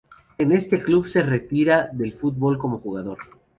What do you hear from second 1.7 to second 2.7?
del fútbol